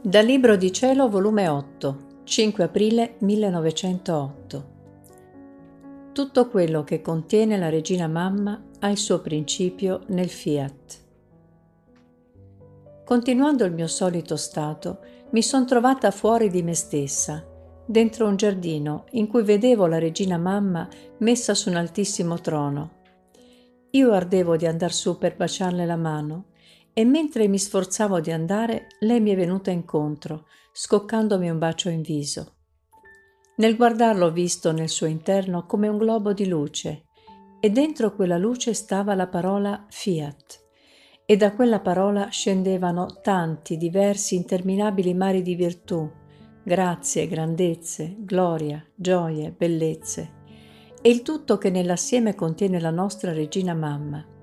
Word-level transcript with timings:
Dal 0.00 0.24
Libro 0.24 0.54
di 0.54 0.72
Cielo, 0.72 1.08
volume 1.08 1.48
8, 1.48 2.22
5 2.22 2.62
aprile 2.62 3.16
1908. 3.18 4.68
Tutto 6.12 6.48
quello 6.48 6.84
che 6.84 7.00
contiene 7.00 7.58
la 7.58 7.68
regina 7.68 8.06
mamma 8.06 8.62
ha 8.78 8.88
il 8.90 8.96
suo 8.96 9.20
principio 9.20 10.02
nel 10.06 10.28
fiat. 10.28 11.04
Continuando 13.04 13.64
il 13.64 13.72
mio 13.72 13.88
solito 13.88 14.36
stato, 14.36 15.00
mi 15.30 15.42
son 15.42 15.66
trovata 15.66 16.12
fuori 16.12 16.48
di 16.48 16.62
me 16.62 16.74
stessa, 16.74 17.44
dentro 17.84 18.28
un 18.28 18.36
giardino 18.36 19.06
in 19.10 19.26
cui 19.26 19.42
vedevo 19.42 19.86
la 19.86 19.98
regina 19.98 20.38
mamma 20.38 20.88
messa 21.18 21.54
su 21.54 21.70
un 21.70 21.76
altissimo 21.76 22.40
trono. 22.40 22.92
Io 23.90 24.12
ardevo 24.12 24.56
di 24.56 24.66
andar 24.66 24.92
su 24.92 25.18
per 25.18 25.34
baciarle 25.34 25.84
la 25.84 25.96
mano, 25.96 26.44
e 26.98 27.04
mentre 27.04 27.46
mi 27.46 27.60
sforzavo 27.60 28.18
di 28.18 28.32
andare, 28.32 28.88
lei 28.98 29.20
mi 29.20 29.30
è 29.30 29.36
venuta 29.36 29.70
incontro, 29.70 30.46
scoccandomi 30.72 31.48
un 31.48 31.56
bacio 31.56 31.90
in 31.90 32.02
viso. 32.02 32.54
Nel 33.58 33.76
guardarlo 33.76 34.26
ho 34.26 34.30
visto 34.32 34.72
nel 34.72 34.88
suo 34.88 35.06
interno 35.06 35.64
come 35.64 35.86
un 35.86 35.96
globo 35.96 36.32
di 36.32 36.48
luce 36.48 37.04
e 37.60 37.70
dentro 37.70 38.16
quella 38.16 38.36
luce 38.36 38.74
stava 38.74 39.14
la 39.14 39.28
parola 39.28 39.86
fiat 39.88 40.64
e 41.24 41.36
da 41.36 41.52
quella 41.52 41.78
parola 41.78 42.30
scendevano 42.30 43.20
tanti 43.22 43.76
diversi 43.76 44.34
interminabili 44.34 45.14
mari 45.14 45.42
di 45.42 45.54
virtù, 45.54 46.10
grazie, 46.64 47.28
grandezze, 47.28 48.16
gloria, 48.18 48.84
gioie, 48.92 49.54
bellezze. 49.56 50.32
E 51.00 51.08
il 51.10 51.22
tutto 51.22 51.58
che 51.58 51.70
nell'assieme 51.70 52.34
contiene 52.34 52.80
la 52.80 52.90
nostra 52.90 53.32
regina 53.32 53.72
mamma 53.72 54.34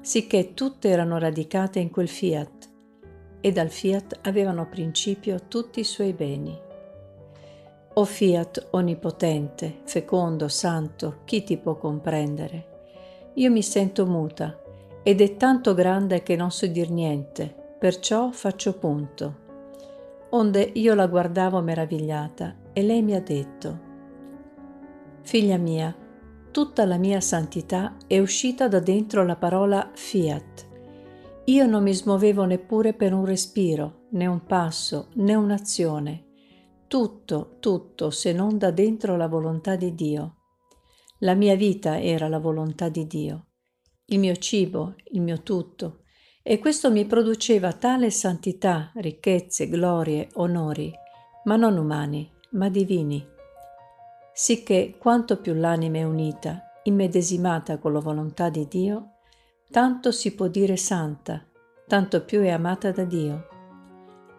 sicché 0.00 0.54
tutte 0.54 0.88
erano 0.88 1.18
radicate 1.18 1.78
in 1.78 1.90
quel 1.90 2.08
fiat 2.08 2.68
e 3.40 3.52
dal 3.52 3.70
fiat 3.70 4.20
avevano 4.22 4.68
principio 4.68 5.48
tutti 5.48 5.80
i 5.80 5.84
suoi 5.84 6.12
beni. 6.12 6.58
O 7.92 8.04
fiat 8.04 8.68
onnipotente, 8.70 9.80
fecondo, 9.84 10.48
santo, 10.48 11.20
chi 11.24 11.42
ti 11.42 11.56
può 11.56 11.76
comprendere? 11.76 12.68
Io 13.34 13.50
mi 13.50 13.62
sento 13.62 14.06
muta 14.06 14.58
ed 15.02 15.20
è 15.20 15.36
tanto 15.36 15.74
grande 15.74 16.22
che 16.22 16.36
non 16.36 16.50
so 16.50 16.66
dir 16.66 16.90
niente, 16.90 17.54
perciò 17.78 18.30
faccio 18.30 18.74
punto. 18.74 19.48
Onde 20.30 20.70
io 20.74 20.94
la 20.94 21.06
guardavo 21.06 21.60
meravigliata 21.60 22.56
e 22.72 22.82
lei 22.82 23.02
mi 23.02 23.14
ha 23.14 23.20
detto, 23.20 23.88
Figlia 25.22 25.58
mia, 25.58 25.94
tutta 26.50 26.84
la 26.84 26.96
mia 26.96 27.20
santità 27.20 27.96
è 28.06 28.18
uscita 28.18 28.68
da 28.68 28.80
dentro 28.80 29.24
la 29.24 29.36
parola 29.36 29.90
fiat. 29.92 30.68
Io 31.44 31.66
non 31.66 31.82
mi 31.82 31.94
smuovevo 31.94 32.44
neppure 32.44 32.92
per 32.92 33.12
un 33.12 33.24
respiro, 33.24 34.06
né 34.10 34.26
un 34.26 34.44
passo, 34.44 35.08
né 35.14 35.34
un'azione. 35.34 36.26
Tutto, 36.86 37.56
tutto, 37.60 38.10
se 38.10 38.32
non 38.32 38.58
da 38.58 38.70
dentro 38.70 39.16
la 39.16 39.28
volontà 39.28 39.76
di 39.76 39.94
Dio. 39.94 40.36
La 41.20 41.34
mia 41.34 41.54
vita 41.54 42.00
era 42.00 42.28
la 42.28 42.38
volontà 42.38 42.88
di 42.88 43.06
Dio, 43.06 43.46
il 44.06 44.18
mio 44.18 44.34
cibo, 44.36 44.94
il 45.12 45.20
mio 45.20 45.42
tutto, 45.42 46.00
e 46.42 46.58
questo 46.58 46.90
mi 46.90 47.04
produceva 47.04 47.72
tale 47.72 48.10
santità, 48.10 48.90
ricchezze, 48.94 49.68
glorie, 49.68 50.28
onori, 50.34 50.90
ma 51.44 51.56
non 51.56 51.76
umani, 51.76 52.28
ma 52.52 52.68
divini 52.68 53.38
sicché 54.32 54.94
quanto 54.98 55.40
più 55.40 55.54
l'anima 55.54 55.98
è 55.98 56.04
unita, 56.04 56.70
immedesimata 56.84 57.78
con 57.78 57.92
la 57.92 58.00
volontà 58.00 58.48
di 58.48 58.66
Dio, 58.68 59.16
tanto 59.70 60.12
si 60.12 60.34
può 60.34 60.46
dire 60.48 60.76
santa, 60.76 61.44
tanto 61.86 62.24
più 62.24 62.40
è 62.40 62.50
amata 62.50 62.90
da 62.90 63.04
Dio, 63.04 63.46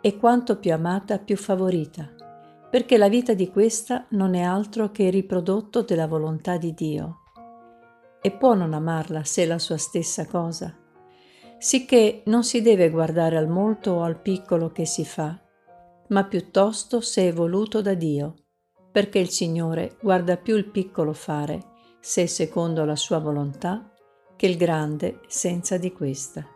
e 0.00 0.16
quanto 0.16 0.58
più 0.58 0.72
amata 0.72 1.18
più 1.18 1.36
favorita, 1.36 2.08
perché 2.70 2.96
la 2.96 3.08
vita 3.08 3.34
di 3.34 3.50
questa 3.50 4.06
non 4.10 4.34
è 4.34 4.42
altro 4.42 4.90
che 4.90 5.04
il 5.04 5.12
riprodotto 5.12 5.82
della 5.82 6.06
volontà 6.06 6.56
di 6.56 6.72
Dio. 6.72 7.18
E 8.22 8.30
può 8.32 8.54
non 8.54 8.74
amarla 8.74 9.24
se 9.24 9.42
è 9.42 9.46
la 9.46 9.58
sua 9.58 9.76
stessa 9.76 10.26
cosa, 10.26 10.74
sicché 11.58 12.22
non 12.26 12.44
si 12.44 12.62
deve 12.62 12.90
guardare 12.90 13.36
al 13.36 13.48
molto 13.48 13.92
o 13.92 14.02
al 14.02 14.20
piccolo 14.20 14.70
che 14.70 14.86
si 14.86 15.04
fa, 15.04 15.38
ma 16.08 16.24
piuttosto 16.24 17.00
se 17.00 17.28
è 17.28 17.32
voluto 17.32 17.82
da 17.82 17.94
Dio 17.94 18.34
perché 18.90 19.18
il 19.18 19.30
Signore 19.30 19.96
guarda 20.00 20.36
più 20.36 20.56
il 20.56 20.66
piccolo 20.66 21.12
fare, 21.12 21.60
se 22.00 22.26
secondo 22.26 22.84
la 22.84 22.96
sua 22.96 23.18
volontà, 23.18 23.92
che 24.36 24.46
il 24.46 24.56
grande 24.56 25.20
senza 25.26 25.76
di 25.76 25.92
questa. 25.92 26.46